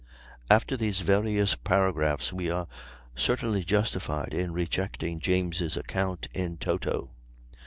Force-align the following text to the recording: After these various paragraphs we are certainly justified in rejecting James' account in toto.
After 0.49 0.75
these 0.75 1.01
various 1.01 1.53
paragraphs 1.53 2.33
we 2.33 2.49
are 2.49 2.67
certainly 3.13 3.63
justified 3.63 4.33
in 4.33 4.51
rejecting 4.51 5.19
James' 5.19 5.77
account 5.77 6.27
in 6.33 6.57
toto. 6.57 7.11